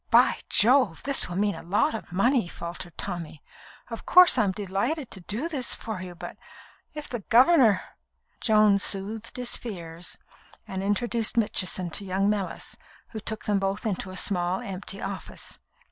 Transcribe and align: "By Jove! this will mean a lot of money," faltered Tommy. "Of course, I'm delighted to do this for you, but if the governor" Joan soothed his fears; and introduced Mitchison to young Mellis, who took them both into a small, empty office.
"By 0.09 0.39
Jove! 0.49 1.03
this 1.03 1.29
will 1.29 1.35
mean 1.35 1.53
a 1.53 1.61
lot 1.61 1.93
of 1.93 2.11
money," 2.11 2.47
faltered 2.47 2.97
Tommy. 2.97 3.43
"Of 3.91 4.03
course, 4.07 4.35
I'm 4.35 4.51
delighted 4.51 5.11
to 5.11 5.19
do 5.21 5.47
this 5.47 5.75
for 5.75 6.01
you, 6.01 6.15
but 6.15 6.37
if 6.95 7.07
the 7.07 7.19
governor" 7.19 7.83
Joan 8.41 8.79
soothed 8.79 9.37
his 9.37 9.55
fears; 9.57 10.17
and 10.67 10.81
introduced 10.81 11.37
Mitchison 11.37 11.91
to 11.91 12.03
young 12.03 12.31
Mellis, 12.31 12.77
who 13.09 13.19
took 13.19 13.45
them 13.45 13.59
both 13.59 13.85
into 13.85 14.09
a 14.09 14.17
small, 14.17 14.59
empty 14.61 14.99
office. 14.99 15.59